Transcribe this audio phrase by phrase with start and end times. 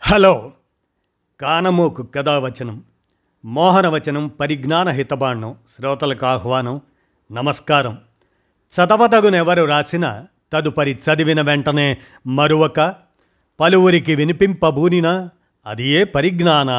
[0.00, 0.52] Hello.
[1.40, 2.84] కానమోకు కథావచనం
[3.44, 6.80] మోహనవచనం పరిజ్ఞాన హితబాండం శ్రోతలకు ఆహ్వానం
[7.32, 7.98] నమస్కారం.
[8.74, 12.94] చదవదగునెవరు రాసిన తదుపరి చదివిన వెంటనే మరువక
[13.60, 15.30] పలువురికి వినిపింపబూనినా
[15.66, 16.70] అది ఏ పరిజ్ఞాన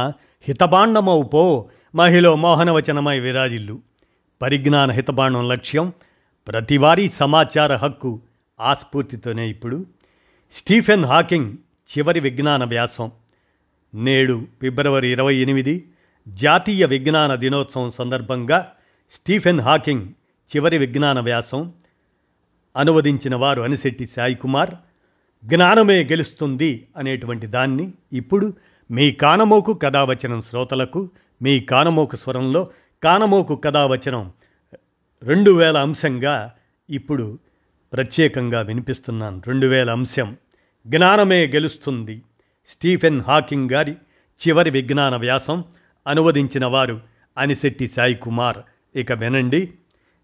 [0.41, 3.79] హితబాండమవు పో మహిళ మోహనవచనమై విరాజిల్లు.
[4.41, 5.93] పరిజ్ఞాన హితబాండం లక్ష్యం
[6.47, 8.21] ప్రతివారీ సమాచార హక్కు
[8.59, 9.85] ఆస్ఫూర్తితోనే ఇప్పుడు.
[10.53, 11.57] స్టీఫెన్ హాకింగ్
[11.87, 13.11] చివరి విజ్ఞాన వ్యాసం.
[13.95, 15.87] నేడు ఫిబ్రవరి ఇరవై ఎనిమిది
[16.27, 18.71] జాతీయ విజ్ఞాన దినోత్సవం సందర్భంగా
[19.11, 20.05] స్టీఫెన్ హాకింగ్
[20.55, 21.73] చివరి విజ్ఞాన వ్యాసం.
[22.77, 24.69] అనువదించిన వారు అనిశెట్టి సాయికుమార్
[25.45, 28.53] జ్ఞానమే గెలుస్తుంది అనేటువంటి దాన్ని ఇప్పుడు
[28.91, 31.09] మీ కానమోకు కథావచనం శ్రోతలకు
[31.41, 32.67] మీ కానమోకు స్వరంలో
[33.03, 34.31] కానమోకు కథావచనం
[35.23, 36.53] రెండు వేల అంశంగా
[36.89, 37.39] ఇప్పుడు
[37.93, 39.41] ప్రత్యేకంగా వినిపిస్తున్నాను.
[39.47, 40.37] రెండు వేల అంశం.
[40.87, 42.21] జ్ఞానమే గెలుస్తుంది.
[42.67, 43.91] స్టీఫెన్ హాకింగ్ గారి
[44.47, 45.63] చివరి విజ్ఞాన వ్యాసం
[46.07, 47.01] అనువదించిన వారు
[47.37, 48.57] అనిశెట్టి సాయి కుమార్
[48.95, 49.73] ఇక వినండి.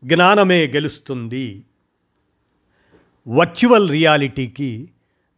[0.04, 1.64] జ్ఞానమే గెలుస్తుంది.
[3.28, 4.90] వర్చువల్ రియాలిటీకి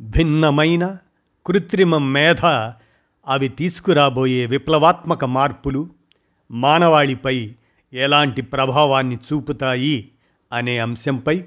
[0.01, 0.97] భిన్నమైన
[1.45, 2.45] కృత్రిమ మేధ
[3.27, 5.89] అవి తీసుకురాబోయే విప్లవాత్మక మార్పులు
[6.51, 7.51] మానవాళిపై
[7.93, 10.09] ఎలాంటి ప్రభావాన్ని చూపుతాయి
[10.53, 11.43] అనే అంశంపై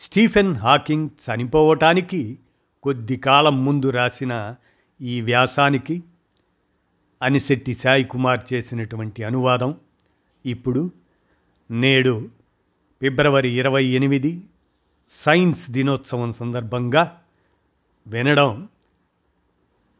[0.00, 2.38] స్టీఫెన్ హాకింగ్ చనిపోవటానికి
[2.84, 4.54] కొద్ది కాలం ముందు రాసిన
[5.00, 6.02] ఈ వ్యాసానికి
[7.22, 9.74] అనిశెట్టి సాయి కుమార్ చేసినటువంటి అనువాదం.
[10.46, 10.90] ఇప్పుడు
[11.70, 12.28] నేడు
[13.00, 14.44] ఫిబ్రవరి ఇరవై ఎనిమిది
[15.10, 17.22] సైన్స్ దినోత్సవం సందర్భంగా
[18.06, 18.68] వినడం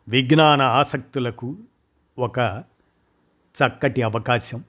[0.09, 1.57] విజ్ఞాన ఆసక్తులకు
[2.19, 2.39] ఒక
[3.55, 4.65] చక్కటి అవకాశం.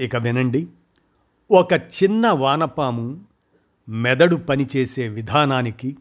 [0.00, 0.66] ఇక వినండి.
[1.50, 3.24] ఒక చిన్న వానపాము
[3.88, 5.96] మెదడు పనిచేసే విధానానికి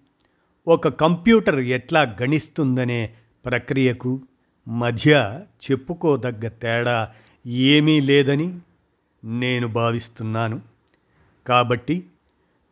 [0.68, 3.14] ఒక కంప్యూటర్ ఎట్లా గణిస్తుందనే
[3.46, 4.22] ప్రక్రియకు
[4.68, 7.10] మధ్య చెప్పుకోదగ్గ తేడా
[7.46, 8.60] ఏమీ లేదని
[9.24, 10.62] నేను భావిస్తున్నాను.
[11.48, 12.06] కాబట్టి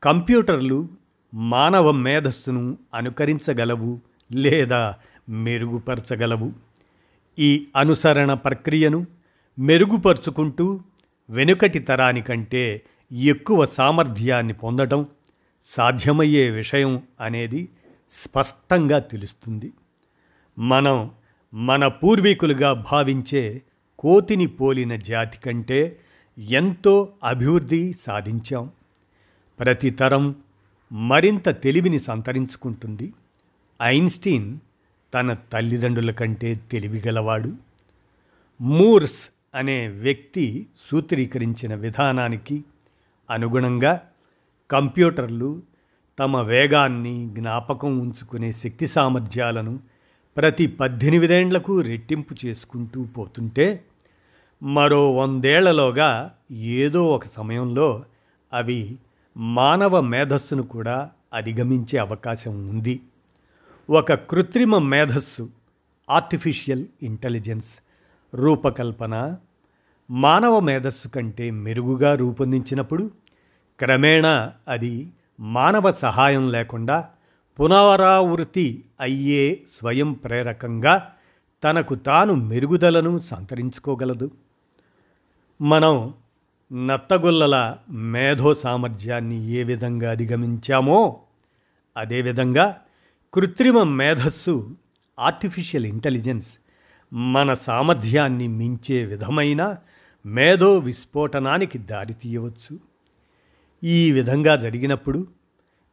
[0.04, 0.88] కంప్యూటర్లు
[1.34, 4.00] మానవ మేధస్సును అనుకరించగలవు
[4.32, 4.96] లేదా
[5.30, 6.54] మెరుగుపరచగలవు.
[7.40, 9.06] ఈ అనుసరణ ప్రక్రియను
[9.60, 10.80] మెరుగుపరుచుకుంటూ
[11.30, 12.82] వెనుకటి తరానికంటే
[13.12, 15.06] ఎక్కువ సామర్థ్యాన్ని పొందటం
[15.66, 17.70] సాధ్యమయ్యే విషయం అనేది
[18.24, 19.74] స్పష్టంగా తెలుస్తుంది.
[20.60, 21.12] మనం
[21.54, 23.62] మన పూర్వీకులుగా భావించే
[24.00, 26.00] కోతిని పోలిన జాతి కంటే
[26.38, 28.70] ఎంతో అభివృద్ధి సాధించాం.
[29.60, 30.36] ప్రతి తరం
[30.92, 33.14] మరింత తెలివిని సంతరించుకుంటుంది.
[33.82, 34.60] ఐన్స్టీన్
[35.14, 37.54] తన తల్లిదండ్రుల కంటే తెలివిగలవాడు
[38.62, 42.64] మూర్స్ అనే వ్యక్తి సూత్రీకరించిన విధానానికి
[43.30, 44.02] అనుగుణంగా
[44.72, 45.62] కంప్యూటర్లు
[46.20, 49.80] తమ వేగాన్ని జ్ఞాపకం ఉంచుకునే శక్తి సామర్థ్యాలను
[50.38, 53.84] ప్రతి పద్దెనిమిదేండ్లకు రెట్టింపు చేసుకుంటూ పోతుంటే
[54.64, 58.04] మరో వందేళ్ళలోగా ఏదో ఒక సమయంలో
[58.54, 58.96] అవి
[59.38, 63.00] మానవ మేధస్సును కూడా అధిగమించే అవకాశం ఉంది.
[63.90, 65.50] ఒక కృత్రిమ మేధస్సు
[66.10, 67.70] ఆర్టిఫిషియల్ ఇంటెలిజెన్స్
[68.36, 69.38] రూపకల్పన
[70.12, 73.12] మానవ మేధస్సు కంటే మెరుగుగా రూపొందించినప్పుడు
[73.80, 75.10] క్రమేణా అది
[75.40, 77.10] మానవ సహాయం లేకుండా
[77.60, 81.12] పునరావృతి అయ్యే స్వయం ప్రేరకంగా
[81.64, 84.32] తనకు తాను మెరుగుదలను సంతరించుకోగలదు.
[85.62, 86.14] మనం
[86.88, 91.22] నత్తగుల్లల మేధో సామర్థ్యాన్ని ఏ విధంగా అధిగమించామో
[91.98, 92.78] అదేవిధంగా
[93.34, 94.76] కృత్రిమ మేధస్సు
[95.20, 96.48] ఆర్టిఫిషియల్ ఇంటెలిజెన్స్
[97.14, 99.76] మన సామర్థ్యాన్ని మించే విధమైన
[100.26, 102.80] మేధో విస్ఫోటనానికి దారితీయవచ్చు.
[103.84, 105.28] ఈ విధంగా జరిగినప్పుడు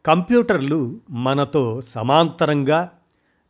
[0.06, 2.90] కంప్యూటర్లు మనతో సమాంతరంగా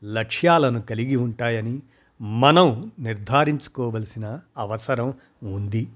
[0.05, 1.83] లక్ష్యాలను కలిగి ఉంటాయని
[2.21, 5.89] మనం నిర్ధారించుకోవలసిన అవసరం ఉంది.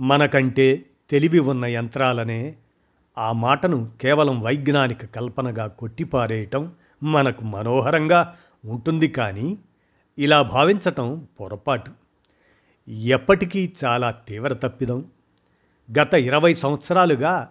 [0.00, 2.56] మనకంటే తెలివి ఉన్న యంత్రాలనే
[3.18, 6.72] ఆ మాటను కేవలం వైజ్ఞానిక కల్పనగా కొట్టిపారేయటం
[7.02, 9.58] మనకు మనోహరంగా ఉంటుంది కానీ
[10.18, 11.90] ఇలా భావించటం పొరపాటు.
[12.88, 15.04] ఎప్పటికీ చాలా తీవ్ర తప్పిదం.
[15.98, 17.50] గత ఇరవై సంవత్సరాలుగా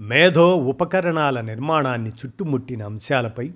[0.00, 3.52] మేధో ఉపకరణాల నిర్మాణాన్ని చుట్టుముట్టిన అంశాలపై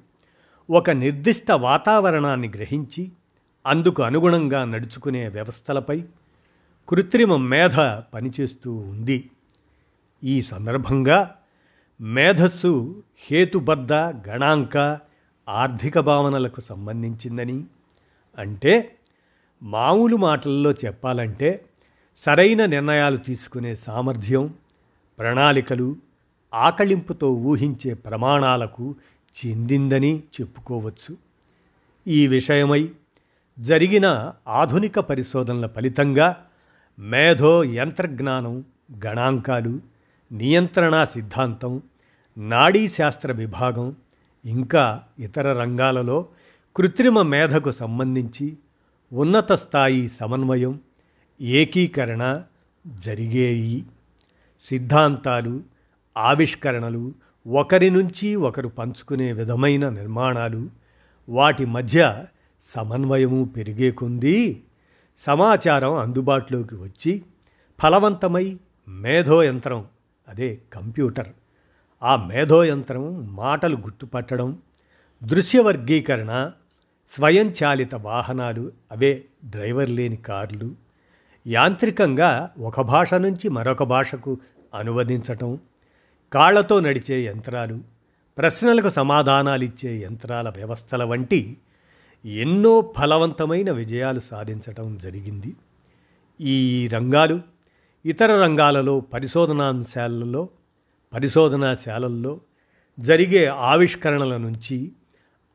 [0.71, 3.13] ఒక నిర్దిష్ట వాతావరణాన్ని గ్రహించి
[3.67, 6.05] అందుకు అనుగుణంగా నడుచుకునే వ్యవస్థలపై
[6.89, 7.81] కృత్రిమ మేధ
[8.15, 9.31] పనిచేస్తూ ఉంది.
[10.25, 11.35] ఈ సందర్భంగా
[12.01, 13.93] మేధస్సు హేతుబద్ధ
[14.29, 14.99] గణాంక
[15.49, 17.65] ఆర్థిక భావనలకు సంబంధించిందని
[18.39, 18.97] అంటే
[19.63, 21.65] మామూలు మాటల్లో చెప్పాలంటే
[22.19, 24.55] సరైన నిర్ణయాలు తీసుకునే సామర్థ్యం
[25.19, 25.97] ప్రణాళికలు
[26.55, 28.95] ఆకళింపుతో ఊహించే ప్రమాణాలకు
[29.45, 31.17] చెందిందని చెప్పుకోవచ్చు.
[32.07, 32.91] ఈ విషయమై
[33.59, 36.37] జరిగిన ఆధునిక పరిశోధనల ఫలితంగా
[36.99, 38.65] మేధో యంత్రజ్ఞానం
[39.07, 39.81] గణాంకాలు
[40.33, 41.83] నియంత్రణ సిద్ధాంతం
[42.39, 43.97] నాడీ శాస్త్ర విభాగం
[44.45, 46.27] ఇంకా ఇతర రంగాలలో
[46.77, 48.57] కృత్రిమ మేధకు సంబంధించి
[49.13, 50.81] ఉన్నత స్థాయి సమన్వయం
[51.43, 52.45] ఏకీకరణ
[52.87, 53.85] జరిగేయి.
[54.63, 55.63] సిద్ధాంతాలు
[56.17, 57.15] ఆవిష్కరణలు
[57.47, 60.71] ఒకరి నుంచి ఒకరు పంచుకునే విధమైన నిర్మాణాలు
[61.29, 62.25] వాటి మధ్య
[62.63, 64.63] సమన్వయము పెరిగే కొంది
[65.19, 67.23] సమాచారం అందుబాటులోకి వచ్చి
[67.83, 68.59] ఫలవంతమై
[68.89, 69.87] మేధో యంత్రం
[70.29, 71.29] అదే కంప్యూటర్
[72.03, 74.59] ఆ మేధో యంత్రం మాటలు గుర్తుపట్టడం
[75.25, 76.51] దృశ్య వర్గీకరణ
[77.09, 80.75] స్వయంచాలిత వాహనాలు అవే డ్రైవర్ లేని కార్లు
[81.47, 84.39] యాంత్రికంగా ఒక భాష నుంచి మరొక భాషకు
[84.75, 85.59] అనువదించటం
[86.33, 87.81] కాళ్ళతో నడిచే యంత్రాలు
[88.39, 91.57] ప్రశ్నలకు సమాధానాలిచ్చే యంత్రాల వ్యవస్థల వంటి
[92.25, 95.57] ఎన్నో ఫలవంతమైన విజయాలు సాధించటం జరిగింది.
[96.41, 97.41] ఈ రంగాలు
[98.05, 100.49] ఇతర రంగాలలో పరిశోధనాంశాలలో
[101.13, 102.41] పరిశోధనాశాలల్లో
[102.99, 104.93] జరిగే ఆవిష్కరణల నుంచి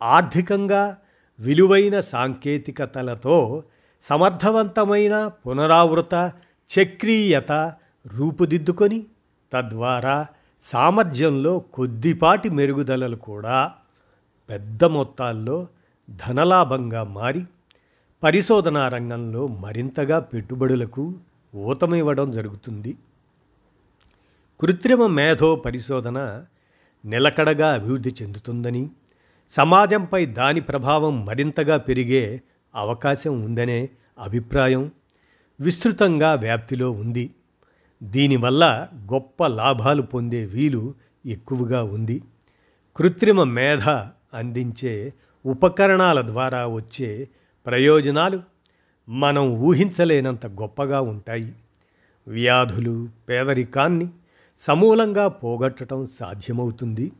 [0.01, 0.98] ఆర్థికంగా
[1.39, 3.63] విలువైన సాంకేతికతలతో
[4.01, 6.31] సమర్థవంతమైన పునరావృత
[6.69, 7.73] చక్రీయత
[8.07, 9.05] రూపుదిద్దుకొని
[9.53, 10.25] తద్వారా
[10.61, 13.71] సామర్థ్యంలో కొద్దిపాటి మెరుగుదలలు కూడా
[14.49, 15.67] పెద్ద మొత్తాల్లో
[16.09, 17.45] ధనలాభంగా మారి
[18.23, 21.15] పరిశోధనా రంగంలో మరింతగా పెట్టుబడులకు
[21.55, 22.97] ఊతమివ్వడం జరుగుతుంది.
[24.59, 26.43] కృత్రిమ మేధో పరిశోధన
[27.05, 28.89] నిలకడగా అభివృద్ధి చెందుతుందని
[29.50, 32.41] సమాజంపై దాని ప్రభావం మరింతగా పెరిగే
[32.77, 33.89] అవకాశం ఉందనే
[34.19, 34.91] అభిప్రాయం
[35.59, 37.29] విస్తృతంగా వ్యాప్తిలో ఉంది.
[38.03, 40.94] దీనివల్ల గొప్ప లాభాలు పొందే వీలు
[41.25, 42.21] ఎక్కువగా ఉంది.
[42.95, 43.89] కృత్రిమ మేధ
[44.33, 45.13] అందించే
[45.45, 47.27] ఉపకరణాల ద్వారా వచ్చే
[47.65, 48.41] ప్రయోజనాలు
[49.09, 51.53] మనం ఊహించలేనంత గొప్పగా ఉంటాయి.
[52.27, 54.09] వ్యాధులు పేదరికాన్ని
[54.59, 57.12] సమూలంగా పోగొట్టడం సాధ్యమవుతుంది.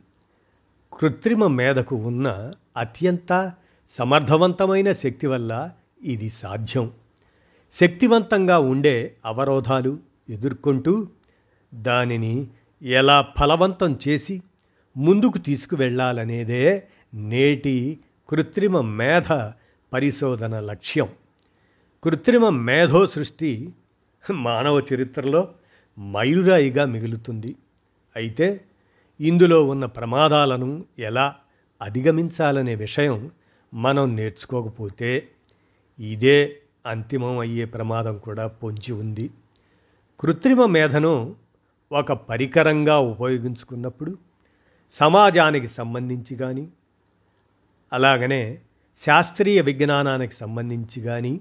[0.92, 3.52] కృత్రిమ మేధకు ఉన్న అత్యంత
[3.88, 5.70] సమర్థవంతమైన శక్తి వల్ల
[6.02, 6.92] ఇది సాధ్యం.
[7.72, 9.98] శక్తివంతంగా ఉండే అవరోధాలు
[10.30, 11.06] ఎదుర్కొంటూ
[11.74, 12.46] దానిని
[12.82, 14.42] ఎలా ఫలవంతం చేసి
[14.96, 17.98] ముందుకు తీసుకువెళ్ళాలనేదే నేటి
[18.28, 19.52] కృత్రిమ మేధ
[19.92, 21.08] పరిశోధన లక్ష్యం.
[22.04, 23.72] కృత్రిమ మేధో సృష్టి
[24.30, 25.48] మానవ చరిత్రలో
[26.00, 27.56] మైలురాయిగా మిగులుతుంది.
[28.16, 28.60] అయితే
[29.20, 31.34] ఇందులో ఉన్న ప్రమాదాలను ఎలా
[31.82, 33.30] అధిగమించాలనే విషయం
[33.74, 35.28] మనం నేర్చుకోకపోతే
[35.98, 39.30] ఇదే అంతిమం అయ్యే ప్రమాదం కూడా పొంచి ఉంది.
[40.20, 41.36] కృత్రిమ మేధను
[41.92, 44.18] ఒక పరికరంగా ఉపయోగించుకున్నప్పుడు
[44.92, 46.68] సమాజానికి సంబంధించి కానీ
[47.92, 48.60] అలాగనే
[48.96, 51.40] శాస్త్రీయ విజ్ఞానానికి సంబంధించి కానీ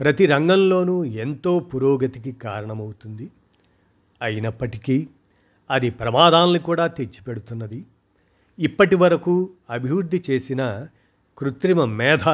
[0.00, 3.30] ప్రతి రంగంలోనూ ఎంతో పురోగతికి కారణమవుతుంది.
[4.22, 5.08] అయినప్పటికీ
[5.70, 7.84] అది ప్రమాదాలను కూడా తెచ్చిపెడుతున్నది.
[8.58, 10.86] ఇప్పటి వరకు అభివృద్ధి చేసిన
[11.38, 12.24] కృత్రిమ మేధ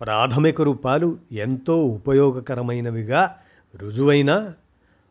[0.00, 3.36] ప్రాథమిక రూపాలు ఎంతో ఉపయోగకరమైనవిగా
[3.76, 4.52] రుజువైన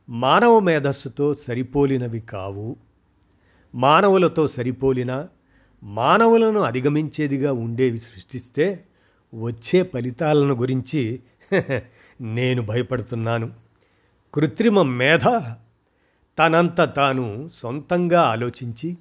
[0.10, 2.76] మానవ మేధస్సుతో సరిపోలినవి కావు.
[3.76, 5.28] మానవులతో సరిపోలిన
[5.84, 8.86] మానవులను అధిగమించేదిగా ఉండేవి సృష్టిస్తే
[9.34, 11.20] వచ్చే ఫలితాలను గురించి
[12.22, 13.54] నేను భయపడుతున్నాను.
[14.34, 15.26] కృత్రిమ మేధ
[16.40, 18.98] తనంత తాను సొంతంగా ఆలోచించి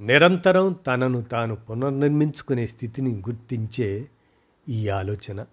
[0.00, 4.08] నిరంతరం తనను తాను పునర్నిర్మించుకునే స్థితిని గుర్తించే
[4.68, 5.44] ఈ ఆలోచన.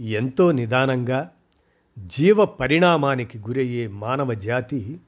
[0.00, 1.30] ఎంతో నిదానంగా
[2.06, 5.00] జీవ పరిణామానికి గురయ్యే మానవ జాతి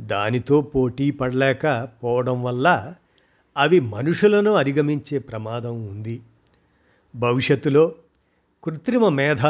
[0.00, 2.94] దానితో పోటీ పడలేక పోవడం వల్ల
[3.56, 6.22] అవి మనుషులను అధిగమించే ప్రమాదం ఉంది.
[7.16, 7.94] భవిష్యత్తులో
[8.64, 9.42] కృత్రిమ మేధ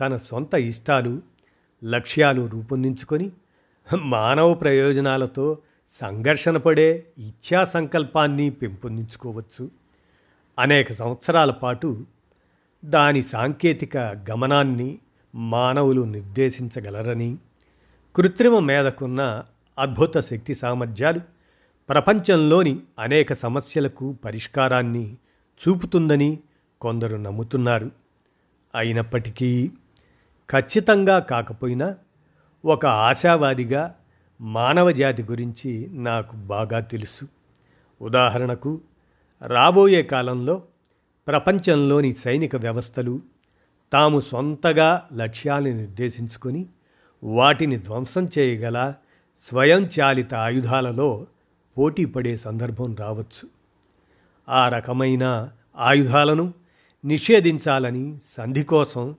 [0.00, 1.22] తన సొంత ఇష్టాలు
[1.84, 3.30] లక్ష్యాలు రూపొందించుకొని
[4.02, 5.58] మానవ ప్రయోజనాలతో
[6.00, 9.70] సంఘర్షణ పడే ఇచ్ఛా సంకల్పాన్ని పెంపొందించుకోవచ్చు.
[10.58, 12.06] అనేక సంవత్సరాల పాటు
[12.84, 14.98] దాని సాంకేతిక గమనాన్ని
[15.34, 17.36] మానవులు నిర్దేశించగలరని
[18.16, 19.44] కృత్రిమ మేధకున్న
[19.78, 21.20] అద్భుత శక్తి సామర్థ్యాలు
[21.88, 25.16] ప్రపంచంలోని అనేక సమస్యలకు పరిష్కారాన్ని
[25.62, 26.38] చూపుతుందని
[26.80, 27.90] కొందరు నమ్ముతున్నారు.
[28.74, 29.70] అయినప్పటికీ
[30.50, 31.96] ఖచ్చితంగా కాకపోయినా
[32.64, 33.94] ఒక ఆశావాదిగా
[34.40, 37.28] మానవ జాతి గురించి నాకు బాగా తెలుసు.
[38.02, 38.80] ఉదాహరణకు
[39.46, 40.62] రాబోయే కాలంలో
[41.26, 43.20] ప్రపంచంలోని సైనిక వ్యవస్థలు
[43.92, 46.66] తాము సొంతగా లక్ష్యాలను నిర్దేశించుకొని
[47.24, 48.94] వాటిని ధ్వంసం చేయగల
[49.48, 51.26] స్వయంచాలిత ఆయుధాలలో
[51.78, 53.48] పోటీ పడే సందర్భం రావచ్చు.
[54.48, 56.54] ఆ రకమైన ఆయుధాలను
[57.04, 59.14] నిషేధించాలని సంధి కోసం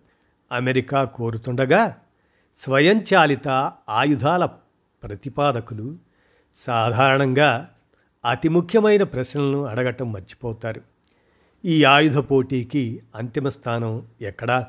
[0.52, 1.98] అమెరికా కోరుతుండగా
[2.58, 3.48] స్వయంచాలిత
[3.90, 4.46] ఆయుధాల
[5.06, 5.96] ప్రతిపాదకులు
[6.56, 7.70] సాధారణంగా
[8.26, 10.82] అతి ముఖ్యమైన ప్రశ్నలను అడగటం మర్చిపోతారు.
[11.66, 14.68] ఈ ఆయుధ పోటీకి అంతిమ స్థానం ఎక్కడా?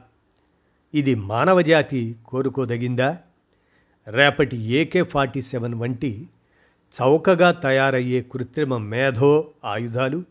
[0.94, 3.18] ఇది మానవజాతి కోరుకోదగిందా?
[4.08, 6.28] రేపటి ఏకే ఫార్టీ సెవెన్ వంటి
[7.00, 10.22] చౌకగా తయారయ్యే కృత్రిమ మేధో ఆయుధాలు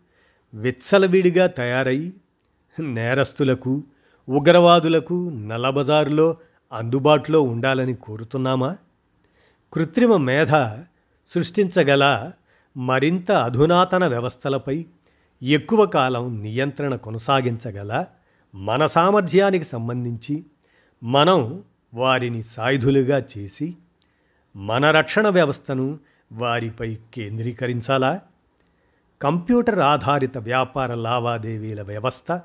[0.54, 2.14] విచ్చలవిడిగా తయారయ్యి
[2.80, 3.84] నేరస్తులకు
[4.30, 6.38] ఉగ్రవాదులకు నల్లబజారులో
[6.74, 8.78] అందుబాటులో ఉండాలని కోరుతున్నామా?
[9.76, 10.50] కృత్రిమ మేధ
[11.36, 12.32] సృష్టించగల
[12.78, 14.86] మరింత అధునాతన వ్యవస్థలపై
[15.42, 18.06] ఎక్కువ కాలం నియంత్రణ కొనసాగించగల
[18.56, 20.46] మన సామర్థ్యానికి సంబంధించి
[21.04, 21.64] మనం
[21.94, 23.76] వారిని సాయుధులుగా చేసి
[24.56, 26.00] మన రక్షణ వ్యవస్థను
[26.32, 28.22] వారిపై కేంద్రీకరించాలా?
[29.22, 32.42] కంప్యూటర్ ఆధారిత వ్యాపార లావాదేవీల వ్యవస్థ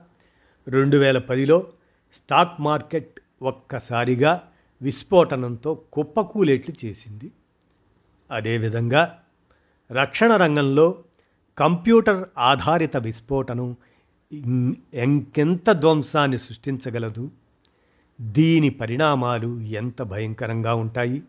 [0.68, 1.66] రెండు వేల పదిలో
[2.14, 4.42] స్టాక్ మార్కెట్ ఒక్కసారిగా
[4.82, 7.32] విస్ఫోటనంతో కుప్పకూలేట్లు చేసింది.
[8.30, 9.22] అదేవిధంగా
[9.92, 11.04] రక్షణ రంగంలో
[11.58, 13.76] కంప్యూటర్ ఆధారిత విస్ఫోటనం
[14.94, 17.30] ఎంకెంత ధ్వంసాన్ని సృష్టించగలదు?
[18.20, 21.22] దీని పరిణామాలు ఎంత భయంకరంగా ఉంటాయి?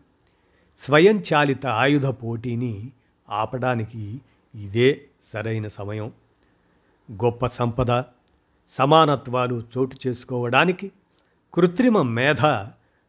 [0.78, 2.90] స్వయంచాలిత ఆయుధ పోటీని
[3.30, 4.20] ఆపడానికి
[4.54, 6.12] ఇదే సరైన సమయం.
[7.12, 8.00] గొప్ప సంపద
[8.70, 10.92] సమానత్వాలు చోటు చేసుకోవడానికి
[11.54, 12.44] కృత్రిమ మేధ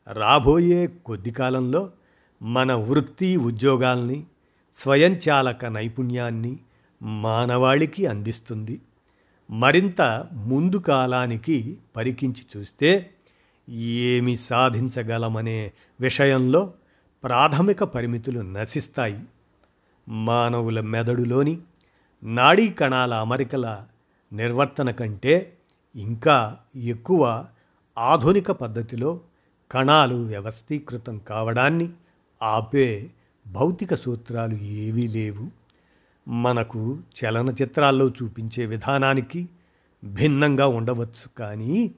[0.07, 1.91] రాబోయే కొద్ది కాలంలో
[2.41, 4.23] మన వృత్తి ఉద్యోగాల్ని
[4.75, 6.57] స్వయంచాలక నైపుణ్యాన్ని
[7.01, 8.81] మానవాళికి అందిస్తుంది.
[9.51, 13.09] మరింత ముందు కాలానికి పరికించి చూస్తే
[13.69, 16.73] ఏమి సాధించగలమనే విషయంలో
[17.23, 19.23] ప్రాథమిక పరిమితులు నశిస్తాయి.
[20.07, 21.57] మానవుల మెదడులోని
[22.23, 23.85] నాడీ కణాల అమరికల
[24.33, 25.53] నిర్వర్తన కంటే
[25.95, 27.45] ఇంకా ఎక్కువ
[27.97, 29.19] ఆధునిక పద్ధతిలో
[29.71, 31.89] కణాలు వ్యవస్థీకృతం కావడాన్ని
[32.43, 33.09] ఆపే
[33.47, 35.51] భౌతిక సూత్రాలు ఏవీ లేవు.
[36.27, 39.49] మనకు చలనచిత్రాల్లో చూపించే విధానానికి
[40.03, 41.91] భిన్నంగా ఉండవచ్చు కానీ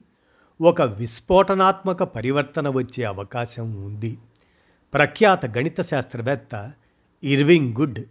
[0.60, 4.18] ఒక విస్ఫోటనాత్మక పరివర్తన వచ్చే అవకాశం ఉంది.
[4.94, 6.72] ప్రఖ్యాత గణిత శాస్త్రవేత్త
[7.24, 8.04] ఇర్వింగ్ గుడ్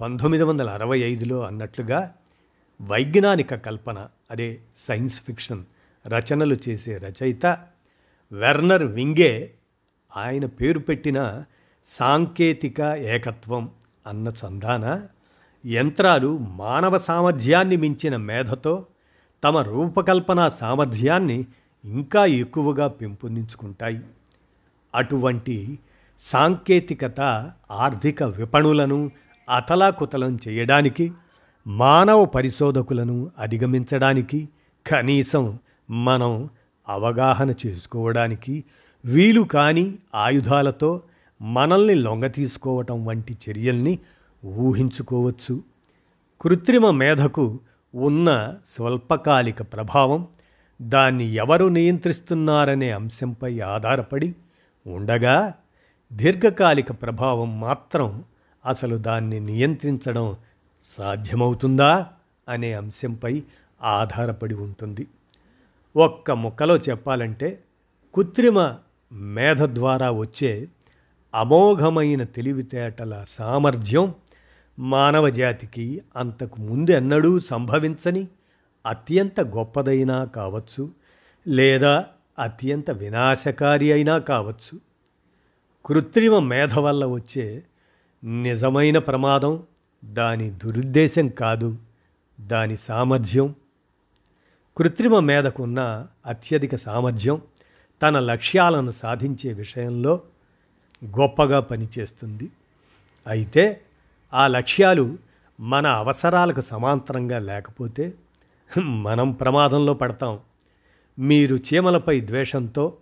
[0.00, 2.14] పంతొమ్మిది వందల అరవై ఐదులో అన్నట్లుగా
[2.80, 5.64] వైజ్ఞానిక కల్పన అదే సైన్స్ ఫిక్షన్
[6.06, 7.64] రచనలు చేసే రచయిత
[8.32, 9.54] వెర్నర్ వింగే
[10.16, 11.44] ఆయన పేరు పెట్టిన
[11.86, 13.70] సాంకేతిక ఏకత్వం
[14.06, 15.02] అన్న చందాన
[15.66, 18.86] యంత్రాలు మానవ సామర్థ్యాన్ని మించిన మేధతో
[19.44, 21.44] తమ రూపకల్పన సామర్థ్యాన్ని
[21.84, 24.00] ఇంకా ఎక్కువగా పెంపొందించుకుంటాయి.
[24.94, 25.78] అటువంటి
[26.20, 27.20] సాంకేతికత
[27.70, 29.10] ఆర్థిక విపణులను
[29.56, 31.12] అతలాకుతలం చేయడానికి
[31.66, 34.48] మానవ పరిశోధకులను అధిగమించడానికి
[34.86, 35.58] కనీసం
[35.90, 36.50] మనం
[36.88, 38.64] అవగాహన చేసుకోవడానికి
[39.04, 41.00] వీలు కాని ఆయుధాలతో
[41.42, 43.98] మనల్ని లొంగ తీసుకోవటం వంటి చర్యల్ని
[44.44, 45.62] ఊహించుకోవచ్చు.
[46.40, 47.60] కృత్రిమ మేధకు
[47.94, 50.26] ఉన్న స్వల్పకాలిక ప్రభావం
[50.82, 54.34] దాన్ని ఎవరు నియంత్రిస్తున్నారనే అంశంపై ఆధారపడి
[54.86, 55.54] ఉండగా
[56.12, 58.24] దీర్ఘకాలిక ప్రభావం మాత్రం
[58.66, 60.36] అసలు దాన్ని నియంత్రించడం
[60.86, 62.06] సాధ్యమవుతుందా
[62.48, 63.42] అనే అంశంపై
[63.82, 65.06] ఆధారపడి ఉంటుంది.
[65.98, 67.64] ఒక్క ముక్కలో చెప్పాలంటే
[68.14, 68.76] కృత్రిమ
[69.12, 70.68] మేధ ద్వారా వచ్చే
[71.34, 74.14] అమోఘమైన తెలివితేటల సామర్థ్యం
[74.78, 78.28] మానవ జాతికి అంతకు ముందు ఎన్నడూ సంభవించని
[78.86, 80.90] అత్యంత గొప్పదైనా కావచ్చు
[81.48, 82.06] లేదా
[82.38, 84.80] అత్యంత వినాశకారి అయినా కావచ్చు.
[85.86, 87.64] కృత్రిమ మేధ వల్ల వచ్చే
[88.24, 89.62] నిజమైన ప్రమాదం
[90.04, 91.78] దాని దురుద్దేశం కాదు
[92.40, 93.54] దాని సామర్థ్యం
[94.78, 97.40] కృత్రిమ మేధకున్న అత్యధిక సామర్థ్యం
[98.02, 100.20] తన లక్ష్యాలను సాధించే విషయంలో
[101.04, 102.50] గొప్పగా పనిచేస్తుంది.
[103.26, 103.80] అయితే
[104.34, 105.18] ఆ లక్ష్యాలు
[105.60, 108.14] మన అవసరాలకు సమాంతరంగా లేకపోతే
[108.78, 110.38] మనం ప్రమాదంలో పడతాం.
[111.18, 112.92] మీరు చీమలపై ద్వేషంతో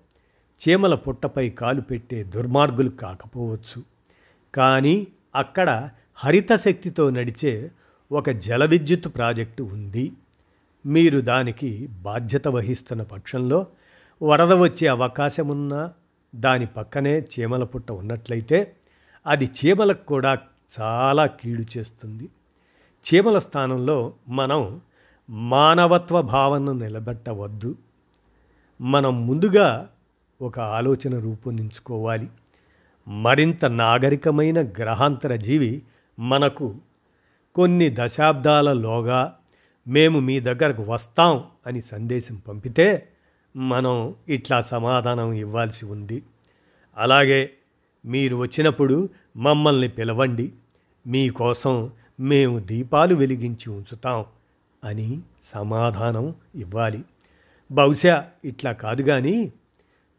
[0.68, 3.83] చీమల పుట్టపై కాలు పెట్టే దుర్మార్గులు కాకపోవచ్చు.
[4.54, 7.71] కానీ అక్కడ హరిత శక్తితో నడిచే
[8.12, 10.12] ఒక జల విద్యుత్ ప్రాజెక్టు ఉంది.
[10.87, 13.66] మీరు దానికి బాధ్యత వహిస్తున్న పక్షంలో
[14.23, 15.93] వరద వచ్చే అవకాశమున్నా
[16.35, 18.76] దాని పక్కనే చీమల పుట్ట ఉన్నట్లయితే
[19.26, 20.38] అది చీమలకు కూడా
[20.81, 22.28] చాలా కీడు చేస్తుంది.
[23.05, 24.81] చీమల స్థానంలో మనం
[25.31, 27.75] మానవత్వ భావనను నిలబెట్టవద్దు.
[28.81, 29.88] మనం ముందుగా
[30.43, 32.28] ఒక ఆలోచన రూపొందించుకోవాలి.
[33.09, 35.83] మరింత నాగరికమైన గ్రహాంతర జీవి
[36.19, 36.75] మనకు
[37.55, 39.36] కొన్ని దశాబ్దాలలోగా
[39.88, 43.09] మేము మీ దగ్గరకు వస్తాం అని సందేశం పంపితే
[43.57, 46.23] మనం ఇట్లా సమాధానం ఇవ్వాల్సి ఉంది.
[46.97, 47.50] అలాగే
[48.05, 50.52] మీరు వచ్చినప్పుడు మమ్మల్ని పిలవండి.
[51.07, 51.90] మీకోసం
[52.21, 54.25] మేము దీపాలు వెలిగించి ఉంచుతాం
[54.85, 57.05] అని సమాధానం ఇవ్వాలి.
[57.73, 59.52] బహుశా ఇట్లా కాదు కానీ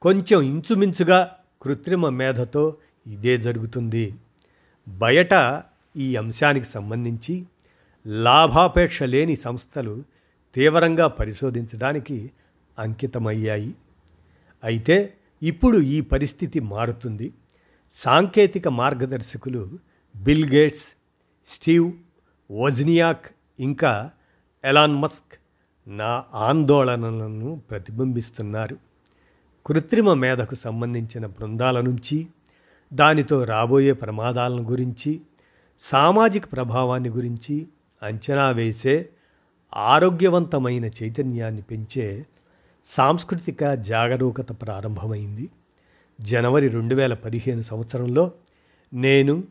[0.01, 4.15] కొంచెం ఇంచుమించుగా కృత్రిమ మేధతో ఇదే జరుగుతుంది.
[4.89, 5.63] బయట
[5.95, 7.45] ఈ అంశానికి సంబంధించి
[8.05, 10.03] లాభాపేక్ష లేని సంస్థలు
[10.55, 12.31] తీవ్రంగా పరిశోధించడానికి
[12.79, 13.75] అంకితమయ్యాయి.
[14.63, 15.13] అయితే
[15.43, 17.33] ఇప్పుడు ఈ పరిస్థితి మారుతుంది.
[17.93, 19.79] సాంకేతిక మార్గదర్శకులు
[20.15, 20.85] బిల్ గేట్స్
[21.47, 21.91] స్టీవ్
[22.51, 23.25] వజ్నియాక్
[23.59, 24.11] ఇంకా
[24.63, 25.39] ఎలాన్ మస్క్
[25.87, 28.77] నా ఆందోళనలను ప్రతిబింబిస్తున్నారు.
[29.65, 32.27] కృత్రిమ మేధకు సంబంధించిన బృందాల నుంచి
[32.93, 35.21] దానితో రాబోయే ప్రమాదాలను గురించి
[35.81, 37.67] సామాజిక ప్రభావాన్ని గురించి
[38.03, 39.09] అంచనా వేసే
[39.75, 42.25] ఆరోగ్యవంతమైన చైతన్యాన్ని పెంచే
[42.85, 45.49] సాంస్కృతిక జాగరూకత ప్రారంభమైంది.
[46.21, 48.31] జనవరి రెండు వేల పదిహేను సంవత్సరంలో
[48.93, 49.43] నేను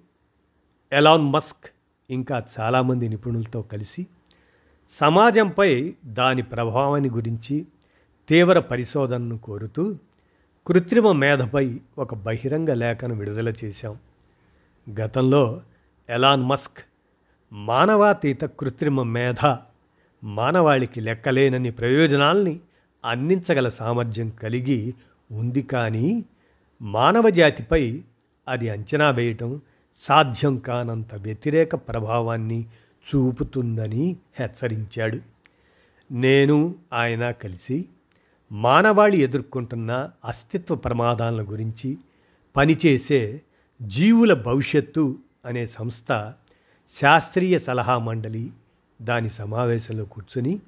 [0.92, 1.70] ఎలాన్ మస్క్
[2.10, 4.06] ఇంకా చాలామంది నిపుణులతో కలిసి
[4.90, 7.66] సమాజంపై దాని ప్రభావాన్ని గురించి
[8.28, 9.98] తీవ్ర పరిశోధనను కోరుతూ
[10.66, 13.98] కృత్రిమ మేధపై ఒక బహిరంగ లేఖను విడుదల చేశాం.
[15.00, 15.62] గతంలో
[16.08, 16.78] ఎలాన్ మస్క్
[17.52, 19.56] మానవాతీత కృత్రిమ మేధ
[20.24, 22.60] మానవాళికి లెక్కలేనన్ని ప్రయోజనాల్ని
[23.04, 24.94] అందించగల సామర్థ్యం కలిగి
[25.32, 26.24] ఉంది కానీ
[26.82, 28.02] మానవ జాతిపై
[28.48, 29.60] అది అంచనా వేయటం
[29.96, 32.66] సాధ్యం కానంత వ్యతిరేక ప్రభావాన్ని
[33.06, 35.20] చూపుతుందని హెచ్చరించాడు.
[36.12, 37.84] నేను ఆయన కలిసి
[38.52, 41.98] మానవాళి ఎదుర్కొంటున్న అస్తిత్వ ప్రమాదాల గురించి
[42.56, 43.42] పనిచేసే
[43.82, 46.12] జీవుల భవిష్యత్తు అనే సంస్థ
[46.90, 48.52] శాస్త్రీయ సలహా మండలి
[49.02, 50.58] దాని సమావేశంలో కూర్చుని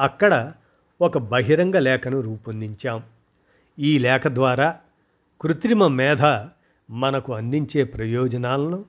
[0.00, 0.52] అక్కడ
[1.00, 3.02] ఒక బహిరంగ లేఖను రూపొందించాం.
[3.78, 4.80] ఈ లేఖ ద్వారా
[5.40, 6.24] కృత్రిమ మేధ
[6.90, 8.84] మనకు అందించే ప్రయోజనాలను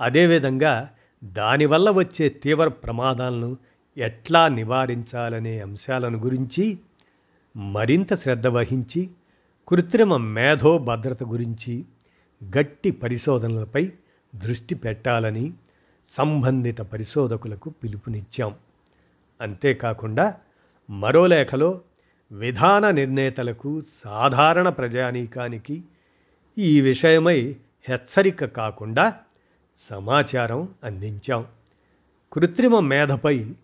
[0.00, 0.90] అదేవిధంగా
[1.24, 3.56] దానివల్ల వచ్చే తీవ్ర ప్రమాదాలను
[3.96, 6.78] ఎట్లా నివారించాలనే అంశాలను గురించి
[7.56, 9.10] మరింత శ్రద్ధ వహించి
[9.68, 11.84] కృత్రిమ మేధో భద్రత గురించి
[12.44, 13.92] గట్టి పరిశోధనలపై
[14.34, 15.52] దృష్టి పెట్టాలని
[16.10, 18.54] సంబంధిత పరిశోధకులకు పిలుపునిచ్చాం.
[19.40, 20.34] అంతేకాకుండా
[20.90, 21.80] మరో లేఖలో
[22.32, 25.82] విధాన నిర్ణేతలకు సాధారణ ప్రజానీకానికి
[26.58, 27.56] ఈ విషయమై
[27.88, 29.14] హెచ్చరిక కాకుండా
[29.90, 31.46] సమాచారం అందించాం.
[32.32, 33.54] కృత్రిమ మేధపై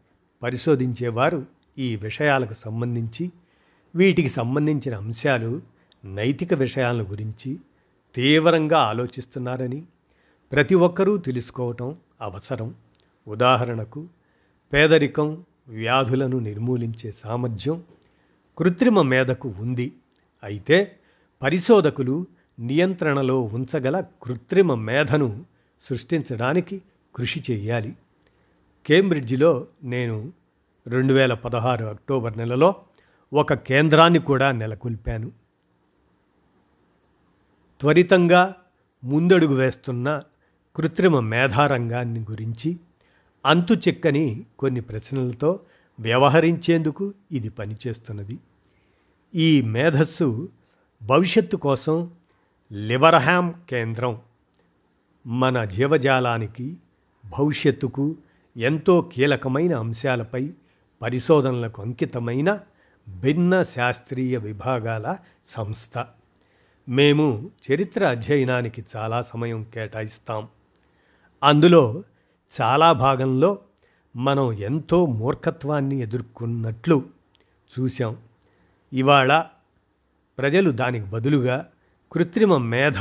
[0.42, 1.46] పరిశోధించేవారు
[1.78, 3.32] ఈ విషయాలకు సంబంధించి
[3.94, 5.62] వీటికి సంబంధించిన అంశాలు
[6.04, 7.58] నైతిక విషయాల గురించి
[8.14, 9.82] తీవ్రంగా ఆలోచిస్తున్నారని
[10.52, 12.74] ప్రతి ఒక్కరూ తెలుసుకోవటం అవసరం
[13.28, 14.06] ఉదాహరణకు
[14.72, 17.82] పేదరికం వ్యాధులను నిర్మూలించే సామర్థ్యం
[18.58, 19.92] కృత్రిమ మేధకు ఉంది.
[20.42, 20.96] అయితే
[21.42, 22.26] పరిశోధకులు
[22.58, 25.44] నియంత్రణలో ఉంచగల కృత్రిమ మేధను
[25.88, 26.82] సృష్టించడానికి
[27.14, 27.96] కృషి చేయాలి.
[28.86, 30.32] కేంబ్రిడ్జిలో నేను
[30.86, 32.74] రెండు వేల పదహారు అక్టోబర్ నెలలో
[33.32, 35.32] ఒక కేంద్రాన్ని కూడా నెలకొల్పాను.
[37.80, 38.54] త్వరితంగా
[39.04, 40.22] ముందడుగు వేస్తున్న
[40.76, 42.76] కృత్రిమ మేధారంగాన్ని గురించి
[43.46, 45.60] అంతు చిక్కని కొన్ని ప్రశ్నలతో
[46.00, 48.38] వ్యవహరించేందుకు ఇది పనిచేస్తున్నది.
[49.34, 50.48] ఈ మేధస్సు
[51.02, 52.10] భవిష్యత్తు కోసం
[52.72, 54.20] లివర్హామ్ కేంద్రం
[55.26, 56.76] మన జీవజాలానికి
[57.38, 58.16] భవిష్యత్తుకు
[58.56, 60.50] ఎంతో కీలకమైన అంశాలపై
[61.02, 62.60] పరిశోధనలకు అంకితమైన
[63.20, 66.06] భిన్న శాస్త్రీయ విభాగాల సంస్థ.
[66.88, 70.48] మేము చరిత్ర అధ్యయనానికి చాలా సమయం కేటాయిస్తాం.
[71.44, 72.02] అందులో
[72.60, 73.58] చాలా భాగంలో
[74.16, 77.02] మనం ఎంతో మూర్ఖత్వాన్ని ఎదుర్కొన్నట్లు
[77.80, 78.16] చూశాం.
[78.92, 79.44] ఇవాళ
[80.38, 81.68] ప్రజలు దానికి బదులుగా
[82.12, 82.98] కృత్రిమ మేధ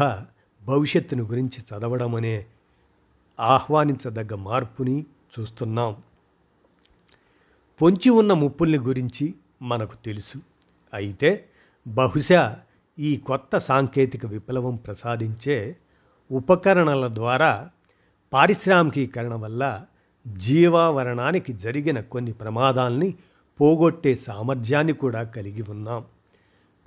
[0.66, 2.46] భవిష్యత్తును గురించి చదవడం అనే
[3.40, 5.06] ఆహ్వానించదగ్గ మార్పుని
[5.40, 5.96] చూస్తున్నాం.
[7.82, 10.38] పొంచి ఉన్న ముప్పుల్ని గురించి మనకు తెలుసు.
[10.94, 11.46] అయితే
[11.88, 12.60] బహుశా
[13.00, 15.76] ఈ కొత్త సాంకేతిక విప్లవం ప్రసాదించే
[16.32, 17.70] ఉపకరణల ద్వారా
[18.34, 19.86] పారిశ్రామికీకరణ వల్ల
[20.28, 23.14] జీవావరణానికి జరిగిన కొన్ని ప్రమాదాల్ని
[23.62, 26.06] పోగొట్టే సామర్థ్యాన్ని కూడా కలిగి ఉన్నాం.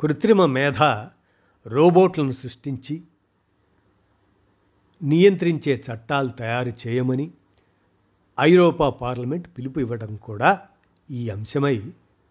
[0.01, 0.83] కృత్రిమ మేధ
[1.67, 3.03] రోబోట్లను సృష్టించి
[5.03, 7.31] నియంత్రించే చట్టాలు తయారు చేయమని
[8.41, 10.61] ఐరోపా పార్లమెంట్ పిలుపు ఇవ్వడం కూడా
[11.11, 11.83] ఈ అంశమై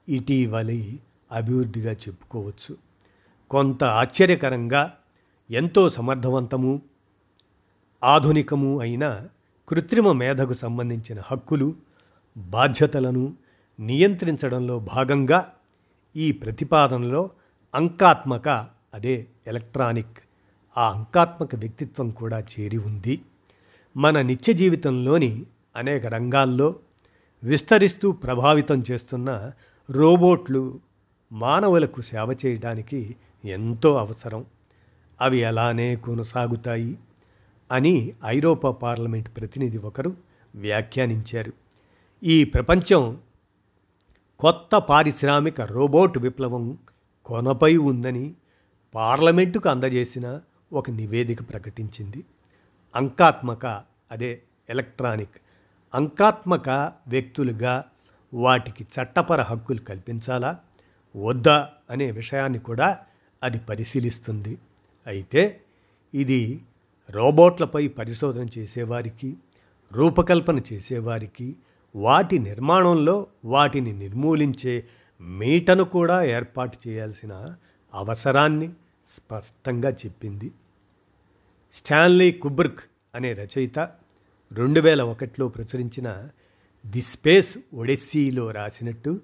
[0.10, 1.00] ఇటీవలి
[1.32, 2.78] అభివృద్ధిగా చెప్పుకోవచ్చు.
[3.52, 4.94] కొంత ఆశ్చర్యకరంగా
[5.52, 6.82] ఎంతో సమర్థవంతము
[8.06, 9.28] ఆధునికము అయిన
[9.70, 11.76] కృత్రిమ మేధకు సంబంధించిన హక్కులు
[12.38, 13.34] బాధ్యతలను
[13.80, 15.52] నియంత్రించడంలో భాగంగా
[16.16, 17.30] ఈ ప్రతిపాదనలో
[17.76, 18.50] అంకాత్మక
[18.94, 20.18] అదే ఎలక్ట్రానిక్
[20.78, 23.22] ఆ అంకాత్మక వ్యక్తిత్వం కూడా చేరి ఉంది.
[23.98, 25.44] మన నిత్య జీవితంలోని
[25.76, 26.76] అనేక రంగాల్లో
[27.44, 29.52] విస్తరిస్తూ ప్రభావితం చేస్తున్న
[29.90, 30.80] రోబోట్లు
[31.32, 33.16] మానవులకు సేవ చేయడానికి
[33.46, 34.46] ఎంతో అవసరం.
[35.22, 36.98] అవి అలానే కొనసాగుతాయి.
[37.72, 40.18] అని ఐరోపా పార్లమెంట్ ప్రతినిధి ఒకరు
[40.56, 41.54] వ్యాఖ్యానించారు.
[42.24, 43.20] ఈ ప్రపంచం
[44.40, 46.78] కొత్త పారిశ్రామిక రోబోట్ విప్లవం
[47.26, 48.34] కొనపై ఉందని
[48.94, 50.42] పార్లమెంటుకు అందజేసిన
[50.74, 52.24] ఒక నివేదిక ప్రకటించింది.
[52.96, 53.66] అంకాత్మక
[54.12, 55.38] అదే ఎలక్ట్రానిక్
[55.96, 56.70] అంకాత్మక
[57.08, 57.84] వ్యక్తులుగా
[58.34, 60.60] వాటికి చట్టపర హక్కులు కల్పించాలా
[61.16, 63.00] వద్దా అనే విషయాన్ని కూడా
[63.44, 64.58] అది పరిశీలిస్తుంది.
[65.08, 65.62] అయితే
[66.14, 66.62] ఇది
[67.10, 69.38] రోబోట్లపై పరిశోధన చేసేవారికి
[69.92, 71.56] రూపకల్పన చేసేవారికి
[71.96, 74.88] వాటి నిర్మాణంలో వాటిని నిర్మూలించే
[75.22, 77.56] మీటను కూడా ఏర్పాటు చేయాల్సిన
[77.94, 78.70] అవసరాన్ని
[79.08, 80.52] స్పష్టంగా చెప్పింది.
[81.74, 82.80] స్టాన్లీ కుబ్రిక్
[83.16, 83.80] అనే రచయిత
[84.52, 86.28] రెండు వేల ఒకటిలో ప్రచురించిన
[86.86, 89.20] ది స్పేస్ ఒడెస్సీలో రాసినట్టు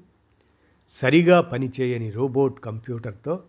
[1.02, 3.44] సరిగా పనిచేయని రోబోట్ కంప్యూటర్తో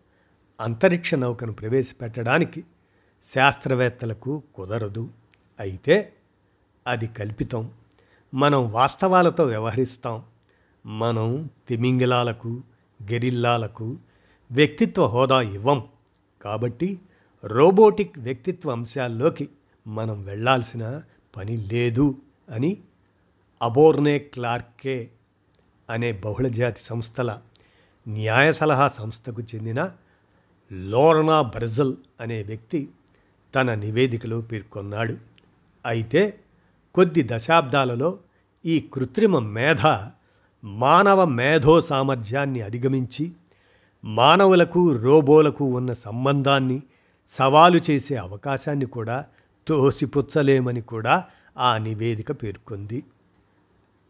[0.60, 2.64] అంతరిక్ష నౌకను ప్రవేశపెట్టడానికి
[3.34, 5.10] శాస్త్రవేత్తలకు కుదరదు.
[5.60, 6.12] అయితే
[6.86, 7.70] అది కల్పితం.
[8.34, 10.22] మనం వాస్తవాలతో వ్యవహరిస్తాం.
[10.86, 12.62] మనం తిమింగిలాలకు
[13.02, 13.96] గెరిల్లాలకు
[14.52, 15.88] వ్యక్తిత్వ హోదా ఇవ్వం.
[16.42, 17.00] కాబట్టి
[17.44, 19.48] రోబోటిక్ వ్యక్తిత్వ అంశాల్లోకి
[19.86, 21.02] మనం వెళ్ళాల్సిన
[21.36, 22.14] పని లేదు
[22.50, 22.82] అని
[23.62, 25.10] అబోర్నే క్లార్కే
[25.90, 27.40] అనే బహుళజాతి సంస్థల
[28.08, 29.92] న్యాయ సలహా సంస్థకు చెందిన
[30.72, 32.88] లోర్నా బ్రెజల్ అనే వ్యక్తి
[33.54, 35.16] తన నివేదికలో పేర్కొన్నాడు.
[35.86, 36.38] అయితే
[36.94, 38.18] కొద్ది దశాబ్దాలలో
[38.64, 39.86] ఈ కృత్రిమ మేధ
[40.64, 43.32] మానవ మేధో సామర్థ్యాన్ని అధిగమించి
[44.04, 46.82] మానవులకు రోబోలకు ఉన్న సంబంధాన్ని
[47.30, 49.24] సవాలు చేసే అవకాశాన్ని కూడా
[49.66, 51.24] తోసిపుచ్చలేమని కూడా
[51.58, 53.02] ఆ నివేదిక పేర్కొంది.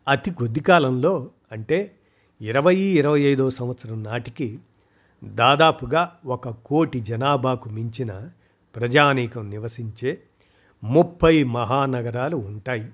[0.09, 1.95] అతి కొద్ది కాలంలో అంటే
[2.41, 4.59] ఇరవై ఇరవై ఐదో సంవత్సరం నాటికి
[5.25, 8.31] దాదాపుగా ఒక కోటి జనాభాకు మించిన
[8.77, 10.23] ప్రజానీకం నివసించే
[10.85, 12.91] ముప్పై మహానగరాలు ఉంటాయి.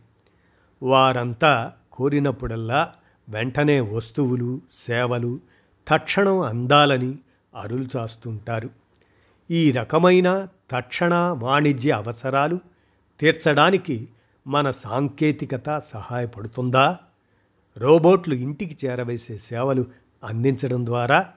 [0.82, 2.92] వారంతా కోరినప్పుడల్లా
[3.28, 5.40] వెంటనే వస్తువులు సేవలు
[5.88, 7.18] తక్షణం అందాలని
[7.56, 8.70] అరులు చాస్తుంటారు.
[9.50, 12.58] ఈ రకమైన తక్షణ వాణిజ్య అవసరాలు
[13.20, 14.08] తీర్చడానికి
[14.46, 16.98] మన సాంకేతికత సహాయపడుతుందా?
[17.76, 19.86] రోబోట్లు ఇంటికి చేరవేసే సేవలు
[20.24, 21.32] అందించడం ద్వారా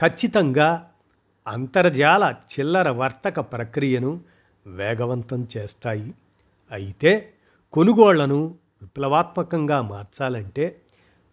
[0.00, 0.90] ఖచ్చితంగా
[1.46, 4.20] అంతర్జాల చిల్లర వర్తక ప్రక్రియను
[4.66, 6.14] వేగవంతం చేస్తాయి.
[6.70, 7.32] అయితే
[7.72, 10.76] కొనుగోళ్ళను విప్లవాత్మకంగా మార్చాలంటే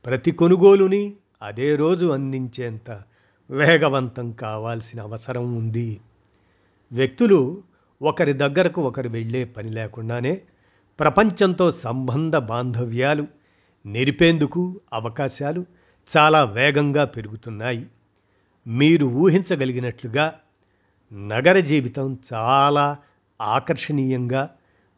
[0.05, 3.01] ప్రతి కొనుగోలుని అదే రోజు అందించేంత
[3.49, 6.01] వేగవంతం కావాల్సిన అవసరం ఉంది.
[6.91, 7.63] వ్యక్తులు
[8.01, 10.41] ఒకరి దగ్గరకు ఒకరు వెళ్ళే పని లేకుండానే
[10.99, 13.27] ప్రపంచంతో సంబంధ బాంధవ్యాలు
[13.85, 15.65] నెరిపేందుకు అవకాశాలు
[16.17, 17.85] చాలా వేగంగా పెరుగుతున్నాయి.
[18.67, 20.33] మీరు ఊహించగలిగినట్లుగా
[21.13, 22.97] నగర జీవితం చాలా
[23.41, 24.49] ఆకర్షణీయంగా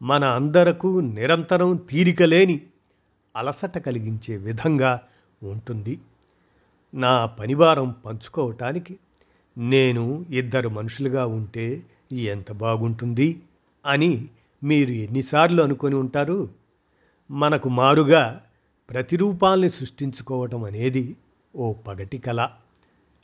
[0.02, 2.62] మన అందరకు నిరంతరం తీరికలేని
[3.36, 5.00] అలసట కలిగించే విధంగా
[5.42, 6.00] ఉంటుంది.
[6.94, 8.98] నా పనివారం పంచుకోవటానికి
[9.58, 13.42] నేను ఇద్దరు మనుషులుగా ఉంటే ఎంత బాగుంటుంది
[13.86, 14.28] అని
[14.64, 16.48] మీరు ఎన్నిసార్లు అనుకొని ఉంటారు?
[17.30, 18.40] మనకు మారుగా
[18.90, 21.16] ప్రతిరూపాల్ని సృష్టించుకోవటం అనేది
[21.56, 22.48] ఓ పగటి కళ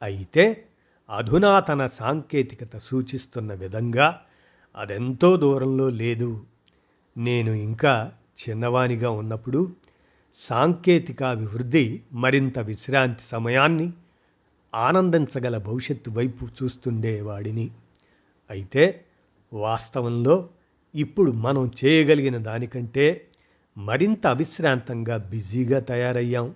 [0.03, 0.65] అయితే
[1.11, 4.21] అధునాతన సాంకేతికత సూచిస్తున్న విధంగా
[4.77, 6.45] అదెంతో దూరంలో లేదు.
[7.17, 8.13] నేను ఇంకా
[8.49, 9.73] చిన్నవానిగా ఉన్నప్పుడు
[10.39, 13.93] సాంకేతిక అభివృద్ధి మరింత విశ్రాంతి సమయాన్ని
[14.75, 17.71] ఆనందించగల భవిష్యత్తు వైపు చూస్తుండేవాడిని
[18.51, 19.05] అయితే
[19.53, 20.49] వాస్తవంలో
[20.95, 23.29] ఇప్పుడు మనం చేయగలిగిన దానికంటే
[23.79, 26.55] మరింత అవిశ్రాంతంగా బిజీగా తయారయ్యాం.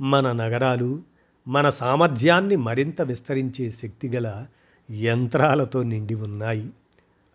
[0.00, 1.02] మన నగరాలు
[1.50, 4.46] మన సామర్థ్యాన్ని మరింత విస్తరించే శక్తిగల
[4.90, 6.70] యంత్రాలతో నిండి ఉన్నాయి.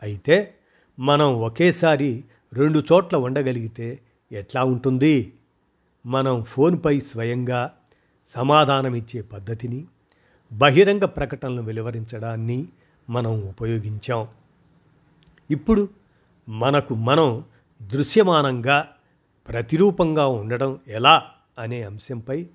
[0.04, 0.54] అయితే
[1.00, 2.24] మనం ఒకేసారి
[2.54, 4.00] రెండు చోట్ల ఉండగలిగితే
[4.32, 5.34] ఎట్లా ఉంటుంది?
[6.06, 7.74] మనం ఫోన్పై స్వయంగా
[8.28, 9.86] సమాధానమిచ్చే పద్ధతిని
[10.54, 12.68] బహిరంగ ప్రకటనలు వెలువరించడాన్ని
[13.10, 14.28] మనం ఉపయోగించాం.
[15.52, 15.90] ఇప్పుడు
[16.50, 17.44] మనకు మనం
[17.82, 18.88] దృశ్యమానంగా
[19.48, 21.24] ప్రతిరూపంగా ఉండడం ఎలా
[21.60, 22.48] అనే అంశంపై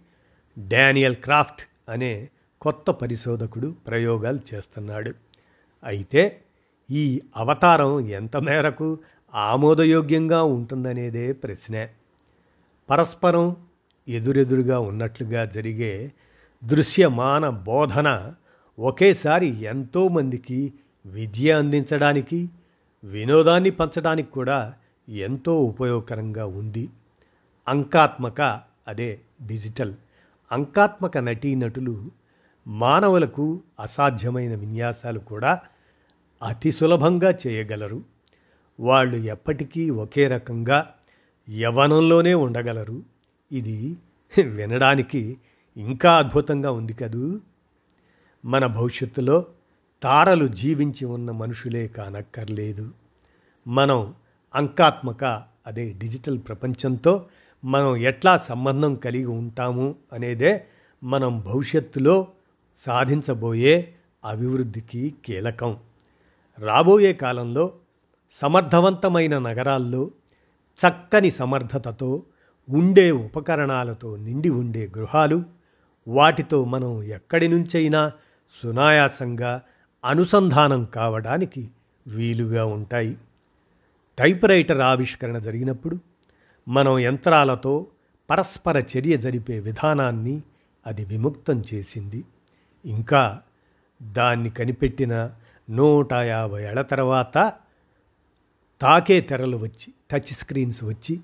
[0.58, 2.28] డానియల్ క్రాఫ్ట్ అనే
[2.60, 5.14] కొత్త పరిశోధకుడు ప్రయోగాలు చేస్తున్నాడు.
[5.84, 6.40] అయితే
[6.90, 8.98] ఈ అవతారం ఎంత మేరకు
[9.34, 11.90] ఆమోదయోగ్యంగా ఉంటుందనేదే ప్రశ్నే.
[12.90, 13.56] పరస్పరం
[14.08, 16.12] ఎదురెదురుగా ఉన్నట్లుగా జరిగే
[16.64, 18.34] దృశ్యమాన బోధన
[18.78, 20.72] ఒకేసారి ఎంతోమందికి
[21.06, 22.48] విద్య అందించడానికి
[23.04, 24.74] వినోదాన్ని పంచడానికి కూడా
[25.08, 26.88] ఎంతో ఉపయోగకరంగా ఉంది.
[27.68, 29.94] అంకాత్మక అదే డిజిటల్.
[30.52, 32.10] అంకాత్మక నటీనటులు
[32.66, 35.60] మానవులకు అసాధ్యమైన విన్యాసాలు కూడా
[36.42, 38.02] అతి సులభంగా చేయగలరు.
[38.80, 40.94] వాళ్ళు ఎప్పటికీ ఒకే రకంగా
[41.50, 43.02] యవనంలోనే ఉండగలరు.
[43.52, 43.96] ఇది
[44.38, 45.38] వినడానికి
[45.76, 47.40] ఇంకా అద్భుతంగా ఉంది కదూ?
[48.44, 49.46] మన భవిష్యత్తులో
[50.02, 52.90] తారలు జీవించి ఉన్న మనుషులే కానక్కర్లేదు.
[53.68, 54.14] మనం
[54.54, 55.24] అంకాత్మక
[55.66, 57.26] అదే డిజిటల్ ప్రపంచంతో
[57.64, 60.66] మనం ఎట్లా సంబంధం కలిగి ఉంటాము అనేదే
[61.04, 62.28] మనం భవిష్యత్తులో
[62.78, 63.94] సాధించబోయే
[64.24, 65.76] అభివృద్ధికి కీలకం.
[66.58, 67.72] రాబోయే కాలంలో
[68.40, 70.10] సమర్థవంతమైన నగరాల్లో
[70.80, 72.22] చక్కని సమర్థతతో
[72.68, 75.42] ఉండే ఉపకరణాలతో నిండి ఉండే గృహాలు
[76.08, 78.12] వాటితో మనం ఎక్కడి నుంచైనా
[78.62, 79.62] సునాయాసంగా
[80.04, 81.70] అనుసంధానం కావడానికి
[82.06, 83.16] వీలుగా ఉంటాయి.
[84.18, 86.09] టైప్రైటర్ ఆవిష్కరణ జరిగినప్పుడు
[86.70, 87.86] మనం యంత్రాలతో
[88.30, 90.40] పరస్పర చర్య జరిపే విధానాన్ని
[90.86, 92.24] అది విముక్తం చేసింది.
[92.84, 93.40] ఇంకా
[94.02, 95.30] దాన్ని కనిపెట్టిన
[95.70, 97.52] నూట యాభై ఏళ్ళ తర్వాత
[98.80, 101.20] తాకే తెరలు వచ్చి టచ్ స్క్రీన్స్ వచ్చి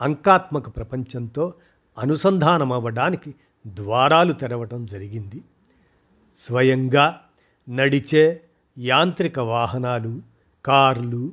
[0.00, 1.52] అంకాత్మక ప్రపంచంతో
[1.98, 3.34] అనుసంధానం అవ్వడానికి
[3.66, 5.42] ద్వారాలు తెరవటం జరిగింది.
[6.46, 7.20] స్వయంగా
[7.68, 8.42] నడిచే
[8.78, 10.22] యాంత్రిక వాహనాలు
[10.64, 11.32] కార్లు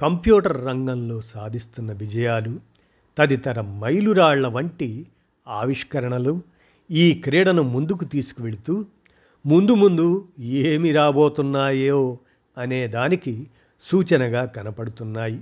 [0.00, 2.73] కంప్యూటర్ రంగంలో సాధిస్తున్న విజయాలు
[3.18, 5.06] తదితర మైలురాళ్ళ వంటి
[5.48, 6.42] ఆవిష్కరణలు
[6.90, 8.84] ఈ క్రీడను ముందుకు తీసుకువెళుతూ
[9.46, 12.18] ముందు ముందు ఏమి రాబోతున్నాయో
[12.58, 13.46] అనే దానికి
[13.84, 15.40] సూచనగా కనపడుతున్నాయి.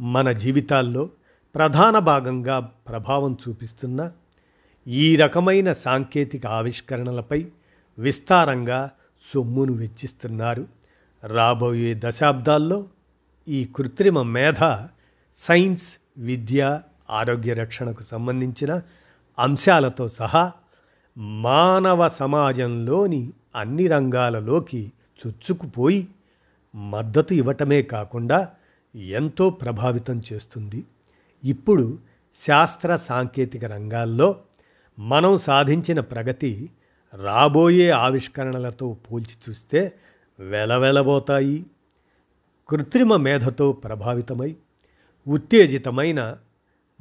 [0.00, 1.10] మన జీవితాల్లో
[1.54, 4.12] ప్రధాన భాగంగా ప్రభావం చూపిస్తున్న
[4.88, 7.46] ఈ రకమైన సాంకేతిక ఆవిష్కరణలపై
[7.98, 8.90] విస్తారంగా
[9.34, 10.66] సొమ్మును వెచ్చిస్తున్నారు.
[11.24, 12.88] రాబోయే దశాబ్దాల్లో
[13.48, 14.86] ఈ కృత్రిమ మేధ
[15.48, 16.80] సైన్స్ విద్య
[17.12, 18.80] ఆరోగ్య రక్షణకు సంబంధించిన
[19.38, 20.52] అంశాలతో సహా
[21.18, 26.08] మానవ సమాజంలోని అన్ని రంగాలలోకి చొచ్చుకుపోయి
[26.74, 28.48] మద్దతు ఇవ్వటమే కాకుండా
[28.94, 30.84] ఎంతో ప్రభావితం చేస్తుంది.
[31.44, 31.98] ఇప్పుడు
[32.46, 34.28] శాస్త్ర సాంకేతిక రంగాల్లో
[34.98, 36.70] మనం సాధించిన ప్రగతి
[37.14, 39.92] రాబోయే ఆవిష్కరణలతో పోల్చి చూస్తే
[40.40, 41.66] వెలవెలబోతాయి.
[42.68, 44.56] కృత్రిమ మేధతో ప్రభావితమై
[45.28, 46.36] ఉత్తేజితమైన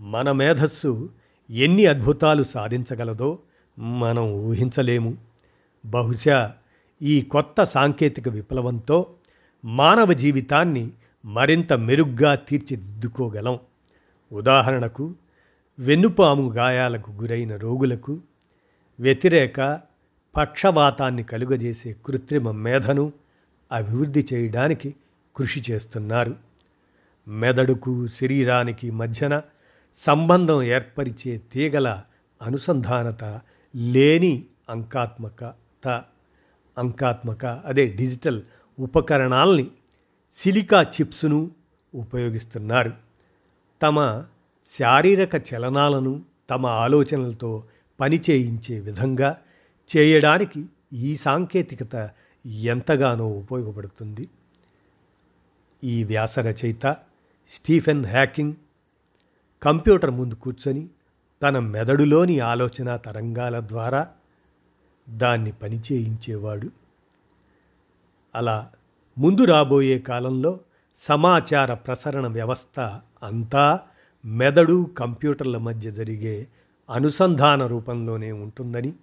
[0.01, 1.09] మన మేధస్సు
[1.49, 3.39] ఎన్ని అద్భుతాలు సాధించగలదో
[3.79, 5.17] మనం ఊహించలేము.
[5.85, 6.53] బహుశా
[7.01, 9.07] ఈ కొత్త సాంకేతిక విప్లవంతో
[9.65, 10.89] మానవ జీవితాన్ని
[11.25, 13.59] మరింత మెరుగ్గా తీర్చిదిద్దుకోగలం.
[14.31, 15.13] ఉదాహరణకు
[15.79, 18.19] వెన్నుపాము గాయాలకు గురైన రోగులకు
[18.99, 19.79] వ్యతిరేక
[20.37, 23.13] పక్షవాతాన్ని కలుగజేసే కృత్రిమ మేధను
[23.71, 24.95] అభివృద్ధి చేయడానికి
[25.35, 26.35] కృషి చేస్తున్నారు.
[27.27, 29.41] మెదడుకు శరీరానికి మధ్యన
[29.97, 32.03] సంబంధం ఏర్పరిచే తీగల
[32.41, 33.41] అనుసంధానత
[33.75, 36.03] లేని అంకాత్మకత
[36.77, 38.41] అంకాత్మక అదే డిజిటల్
[38.79, 39.71] ఉపకరణాల్ని
[40.35, 41.51] సిలికా చిప్స్ను
[41.95, 42.93] ఉపయోగిస్తున్నారు.
[43.81, 44.25] తమ
[44.79, 47.63] శారీరక చలనాలను తమ ఆలోచనలతో
[47.99, 49.37] పనిచేయించే విధంగా
[49.97, 52.09] చేయడానికి ఈ సాంకేతికత
[52.45, 54.29] ఎంతగానో ఉపయోగపడుతుంది.
[55.83, 56.97] ఈ వ్యాసరచయిత
[57.51, 58.53] స్టీఫెన్ హ్యాకింగ్
[59.63, 60.87] కంప్యూటర్ ముందు కూర్చొని
[61.41, 64.07] తన మెదడులోని ఆలోచన తరంగాల ద్వారా
[65.09, 66.69] దాన్ని పనిచేయించేవాడు
[68.35, 68.69] అలా
[69.17, 70.59] ముందు రాబోయే కాలంలో
[70.97, 72.79] సమాచార ప్రసరణ వ్యవస్థ
[73.23, 73.79] అంతా
[74.25, 76.47] మెదడు కంప్యూటర్ల మధ్య జరిగే
[76.89, 78.93] అనుసంధాన రూపంలోనే ఉంటుందని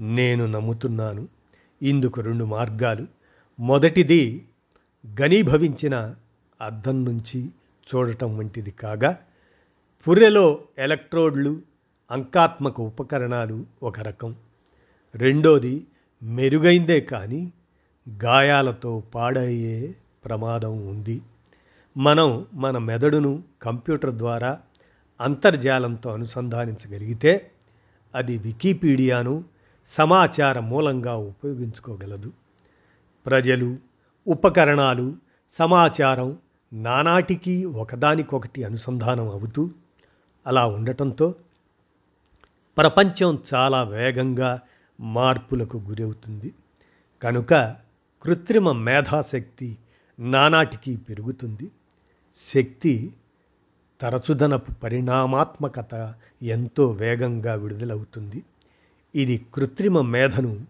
[0.00, 1.28] నేను నమ్ముతున్నాను.
[1.82, 3.06] ఇందుకు రెండు మార్గాలు.
[3.60, 4.48] మొదటిది
[5.14, 6.14] ఘనీభవించిన
[6.60, 7.50] అద్దం నుంచి
[7.94, 9.18] చూడటం వంటిది కాగా
[10.06, 11.60] పుర్రెలో ఎలక్ట్రోడ్లు
[12.10, 14.34] అంకాత్మక ఉపకరణాలు ఒక రకం.
[15.14, 15.86] రెండోది
[16.22, 17.52] మెరుగైందే కానీ
[18.24, 21.22] గాయాలతో పాడయ్యే ప్రమాదం ఉంది.
[21.96, 24.60] మనం మన మెదడును కంప్యూటర్ ద్వారా
[25.20, 27.50] అంతర్జాలంతో అనుసంధానించగలిగితే
[28.14, 29.44] అది వికీపీడియాను
[29.88, 32.32] సమాచార మూలంగా ఉపయోగించుకోగలదు.
[33.26, 33.76] ప్రజలు
[34.26, 35.16] ఉపకరణాలు
[35.52, 36.38] సమాచారం
[36.72, 39.70] నానాటికి ఒకదానికొకటి అనుసంధానం అవుతూ
[40.48, 41.34] అలా ఉండటంతో
[42.76, 44.60] ప్రపంచం చాలా వేగంగా
[45.00, 46.54] మార్పులకు గురవుతుంది.
[47.22, 47.76] కనుక
[48.22, 49.76] కృత్రిమ మేధాశక్తి
[50.20, 51.70] నానాటికి పెరుగుతుంది.
[52.54, 53.12] శక్తి
[54.00, 58.42] తరచుదనపు పరిణామాత్మకత ఎంతో వేగంగా విడుదలవుతుంది.
[59.14, 60.66] ఇది కృత్రిమ మేధను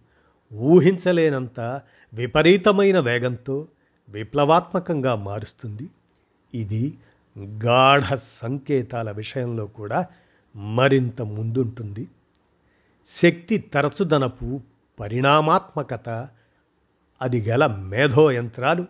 [0.55, 1.81] ఊహించలేనంత
[2.15, 3.69] విపరీతమైన వేగంతో
[4.09, 5.89] విప్లవాత్మకంగా మారుస్తుంది.
[6.55, 6.95] ఇది
[7.39, 10.07] గాఢ సంకేతాల విషయంలో కూడా
[10.57, 12.09] మరింత ముందుంటుంది.
[13.23, 14.61] శక్తి తరచుదనపు
[15.01, 16.29] పరిణామాత్మకత
[17.23, 18.87] అది గల మేధో యంత్రాలు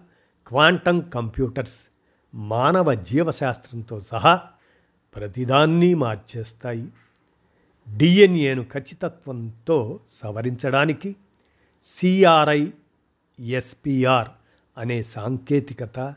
[0.47, 1.91] క్వాంటం కంప్యూటర్స్
[2.35, 4.43] మానవ జీవశాస్త్రంతో సహా
[5.17, 6.89] ప్రతిదాన్ని మార్చేస్తాయి.
[7.97, 11.17] డిఎన్ఏను ఖచ్చితత్వంతో సవరించడానికి
[11.97, 12.71] సిఆర్ఐ
[13.41, 14.29] ఎస్పిఆర్
[14.79, 16.15] అనే సాంకేతికత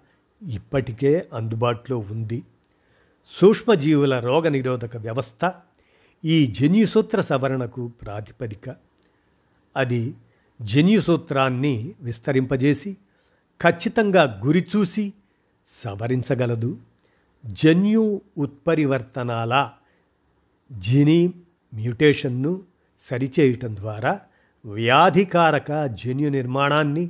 [0.48, 2.44] ఇప్పటికే అందుబాటులో ఉంది.
[3.32, 5.54] సూక్ష్మజీవుల రోగనిరోధక వ్యవస్థ
[6.26, 8.76] ఈ జన్యుసూత్ర సవరణకు ప్రాతిపదిక.
[9.78, 10.14] అది
[10.62, 12.98] జన్యుసూత్రాన్ని విస్తరింపజేసి
[13.62, 15.14] ఖచ్చితంగా గురిచూసి
[15.86, 16.78] సవరించగలదు.
[17.46, 19.70] జన్యు ఉత్పరివర్తనాల
[20.72, 21.34] జీని
[21.74, 22.62] మ్యూటేషన్ను
[23.10, 24.20] సరిచేయటం ద్వారా
[24.66, 27.10] వ్యాధికారక జన్యు నిర్మాణాన్ని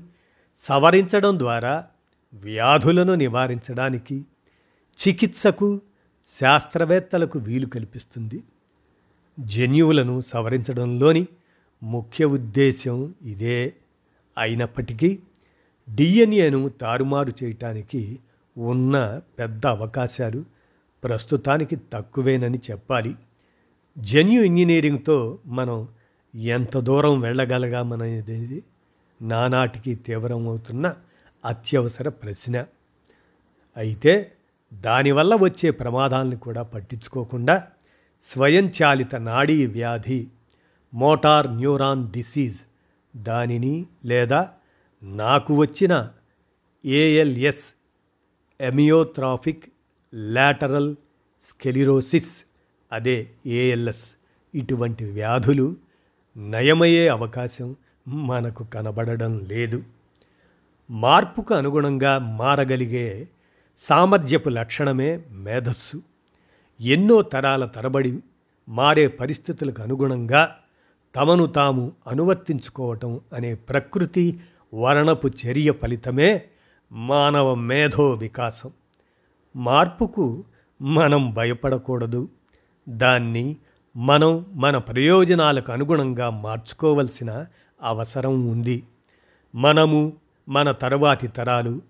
[0.59, 1.87] సవరించడం ద్వారా
[2.33, 4.25] వ్యాధులను నివారించడానికి
[4.99, 5.81] చికిత్సకు
[6.41, 8.43] శాస్త్రవేత్తలకు వీలు కల్పిస్తుంది.
[9.39, 11.27] జన్యువులను సవరించడంలోని
[11.83, 13.73] ముఖ్య ఉద్దేశం ఇదే.
[14.37, 15.19] అయినప్పటికీ
[15.95, 18.19] డిఎన్ఏను తారుమారు చేయటానికి
[18.57, 20.45] ఉన్న పెద్ద అవకాశాలు
[21.03, 23.15] ప్రస్తుతానికి తక్కువేనని చెప్పాలి.
[23.97, 25.87] జన్యు ఇంజనీరింగ్తో మనం
[26.35, 28.63] ఎంత దూరం వెళ్ళగలగామనేది
[29.21, 30.95] నానాటికి తీవ్రమవుతున్న
[31.45, 32.65] అత్యవసర ప్రశ్న.
[33.77, 34.31] అయితే
[34.73, 37.67] దానివల్ల వచ్చే ప్రమాదాలను కూడా పట్టించుకోకుండా
[38.23, 40.27] స్వయంచాలిత నాడీ వ్యాధి
[40.93, 42.59] మోటార్ న్యూరాన్ డిసీజ్
[43.15, 44.51] దానిని లేదా
[45.03, 46.09] నాకు వచ్చిన
[46.85, 47.65] ఏఎల్ఎస్
[48.59, 49.65] ఎమియోత్రాఫిక్
[50.13, 50.95] లాటరల్
[51.43, 52.45] స్కెలిరోసిస్
[52.91, 54.11] అదే ఏఎల్ఎస్
[54.55, 55.75] ఇటువంటి వ్యాధులు
[56.37, 57.75] నయమయ్యే అవకాశం
[58.07, 59.83] మనకు కనబడడం లేదు.
[60.91, 63.27] మార్పుకు అనుగుణంగా మారగలిగే
[63.89, 66.01] సామర్థ్యపు లక్షణమే మేధస్సు.
[66.81, 68.19] ఎన్నో తరాల తరబడి
[68.69, 70.55] మారే పరిస్థితులకు అనుగుణంగా
[71.15, 74.39] తమను తాము అనువర్తించుకోవటం అనే ప్రకృతి
[74.73, 76.41] వర్ణపు చర్య ఫలితమే
[76.91, 78.71] మానవ మేధో వికాసం.
[79.55, 80.43] మార్పుకు
[80.81, 82.29] మనం భయపడకూడదు.
[82.89, 83.55] దాన్ని
[83.97, 87.45] మనం మన ప్రయోజనాలకు అనుగుణంగా మార్చుకోవలసిన
[87.83, 88.83] అవసరం ఉంది.
[89.55, 90.13] మనము
[90.49, 91.81] మన తరువాతి తరాలు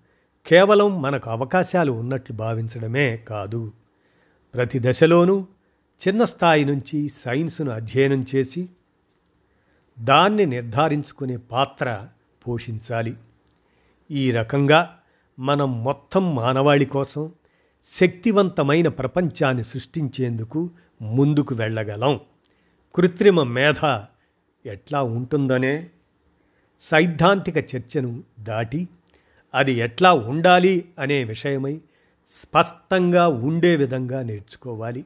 [0.47, 3.73] కేవలం మనకు అవకాశాలు ఉన్నట్లు భావించడమే కాదు.
[4.53, 5.47] ప్రతి దశలోనూ
[6.07, 8.69] చిన్న స్థాయి నుంచి సైన్స్ను అధ్యయనం చేసి
[9.99, 12.07] దాన్ని నిర్ధారించుకునే పాత్ర
[12.47, 13.17] పోషించాలి.
[14.11, 14.99] ఈ రకంగా
[15.39, 17.31] మనం మొత్తం మానవాళి కోసం
[17.89, 20.69] శక్తివంతమైన ప్రపంచాన్ని సృష్టించేందుకు
[21.01, 22.19] ముందుకు వెళ్ళగలం.
[22.95, 24.01] కృత్రిమ మేధ
[24.65, 25.89] ఎట్లా ఉంటుందనే
[26.81, 28.87] సైద్ధాంతిక చర్చను దాటి
[29.53, 31.81] అది ఎట్లా ఉండాలి అనే విషయమై
[32.29, 35.05] స్పష్టంగా ఉండే విధంగా నేర్చుకోవాలి.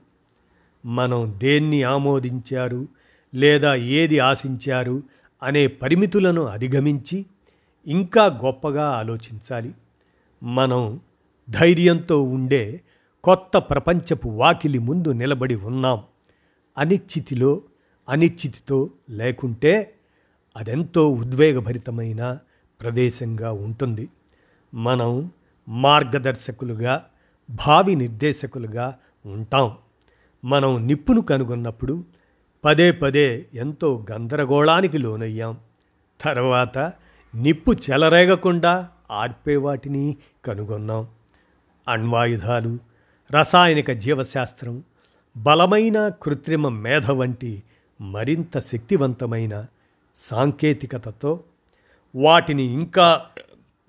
[0.85, 2.87] మనం దేన్ని ఆమోదించారు
[3.35, 5.03] లేదా ఏది ఆశించారు
[5.43, 7.25] అనే పరిమితులను అధిగమించి
[7.87, 9.73] ఇంకా గొప్పగా ఆలోచించాలి.
[10.43, 10.99] మనం
[11.49, 12.81] ధైర్యంతో ఉండే
[13.23, 16.03] కొత్త ప్రపంచపు వాకిలి ముందు నిలబడి ఉన్నాం.
[16.77, 17.61] అనిశ్చితిలో
[18.09, 19.94] అనిశ్చితితో లేకుంటే
[20.55, 22.37] అదెంతో ఉద్వేగభరితమైన
[22.81, 24.09] ప్రదేశంగా ఉంటుంది.
[24.73, 25.31] మనం
[25.69, 27.05] మార్గదర్శకులుగా
[27.67, 29.77] భావి నిర్దేశకులుగా ఉంటాం.
[30.45, 32.03] మనం నిప్పును కనుగొన్నప్పుడు
[32.65, 35.57] పదే పదే ఎంతో గందరగోళానికి లోనయ్యాం.
[36.21, 36.77] తర్వాత
[37.35, 41.07] నిప్పు చెలరేగకుండా ఆర్పే వాటిని కనుగొన్నాం.
[41.89, 42.79] అణ్వాయుధాలు
[43.31, 44.83] రసాయనిక జీవశాస్త్రం
[45.37, 47.63] బలమైన కృత్రిమ మేధ వంటి
[48.01, 49.65] మరింత శక్తివంతమైన
[50.17, 51.43] సాంకేతికతతో
[52.15, 53.21] వాటిని ఇంకా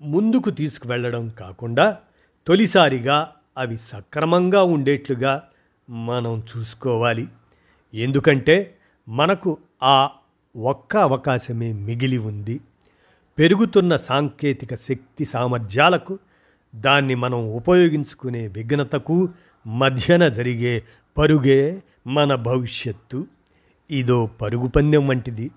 [0.01, 1.97] ముందుకు తీసుకువెళ్ళడం కాకుండా
[2.47, 5.43] తొలిసారిగా అవి సక్రమంగా ఉండేట్లుగా
[5.89, 7.27] మనం చూసుకోవాలి.
[7.93, 8.75] ఎందుకంటే
[9.09, 10.09] మనకు ఆ
[10.57, 12.59] ఒక్క అవకాశమే మిగిలి ఉంది.
[13.39, 16.19] పెరుగుతున్న సాంకేతిక శక్తి సామర్థ్యాలకు
[16.75, 19.29] దాన్ని మనం ఉపయోగించుకునే విఘ్నతకు
[19.67, 20.83] మధ్యన జరిగే
[21.17, 23.27] పరుగే మన భవిష్యత్తు.
[23.91, 25.51] ఇదో పరుగు పందెం వంటిది.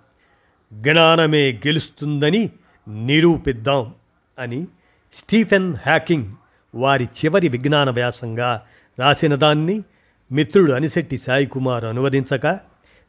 [0.73, 2.51] జ్ఞానమే గెలుస్తుందని
[2.89, 3.95] నిరూపిద్దాం
[4.39, 4.67] అని
[5.15, 6.33] స్టీఫెన్ హ్యాకింగ్
[6.75, 8.63] వారి చివరి విజ్ఞాన వ్యాసంగా
[8.99, 9.83] రాసిన దాన్ని
[10.33, 12.59] మిత్రుడు అనిశెట్టి సాయి కుమార్ అనువదించక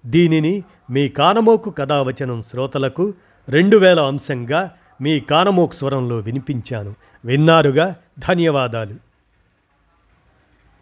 [0.06, 3.14] దీనిని మీ కానమోకు కథావచనం శ్రోతలకు
[3.50, 6.96] రెండు వేల అంశంగా మీ కానమోకు స్వరంలో వినిపించాను.
[7.26, 7.96] విన్నారుగా?
[8.20, 9.11] ధన్యవాదాలు.